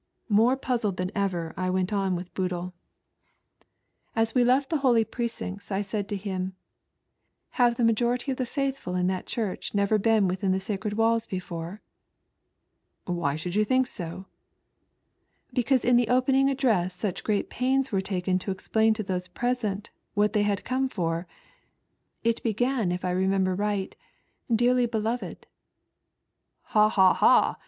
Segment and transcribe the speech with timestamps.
[0.29, 2.73] More puzzled than ever I went on with Boodle.
[4.15, 4.29] ab ONLY 4 GHOST.
[4.29, 6.55] As we left the holy precincts, I aaid to him,
[7.49, 11.27] *'Have the majority of the faithful in that church never been within the sacred walls
[11.27, 11.83] before
[13.05, 14.25] ?""Why should you think so
[15.53, 19.91] ?""Because in the opening address such great pains were taken to explain to those present
[20.15, 21.27] what they had eome for.
[22.23, 23.95] It began if I remember right,"
[24.51, 25.45] Dearly beloved.""
[26.73, 26.89] Ha!
[26.89, 27.13] ha!
[27.13, 27.57] ha!